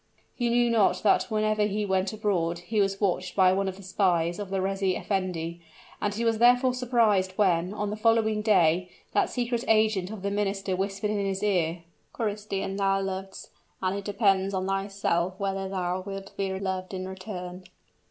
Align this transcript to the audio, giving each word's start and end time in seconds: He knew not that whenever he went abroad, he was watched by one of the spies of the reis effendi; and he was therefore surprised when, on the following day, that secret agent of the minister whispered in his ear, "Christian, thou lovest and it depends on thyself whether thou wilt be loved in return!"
He 0.35 0.49
knew 0.49 0.71
not 0.71 1.03
that 1.03 1.25
whenever 1.29 1.67
he 1.67 1.85
went 1.85 2.11
abroad, 2.11 2.57
he 2.57 2.81
was 2.81 2.99
watched 2.99 3.35
by 3.35 3.53
one 3.53 3.67
of 3.67 3.77
the 3.77 3.83
spies 3.83 4.39
of 4.39 4.49
the 4.49 4.59
reis 4.59 4.81
effendi; 4.81 5.61
and 6.01 6.11
he 6.11 6.25
was 6.25 6.39
therefore 6.39 6.73
surprised 6.73 7.33
when, 7.33 7.71
on 7.71 7.91
the 7.91 7.95
following 7.95 8.41
day, 8.41 8.89
that 9.13 9.29
secret 9.29 9.63
agent 9.67 10.09
of 10.09 10.23
the 10.23 10.31
minister 10.31 10.75
whispered 10.75 11.11
in 11.11 11.23
his 11.23 11.43
ear, 11.43 11.83
"Christian, 12.13 12.77
thou 12.77 12.99
lovest 12.99 13.51
and 13.79 13.95
it 13.95 14.03
depends 14.05 14.55
on 14.55 14.65
thyself 14.65 15.39
whether 15.39 15.69
thou 15.69 16.01
wilt 16.01 16.35
be 16.35 16.57
loved 16.57 16.95
in 16.95 17.07
return!" 17.07 17.65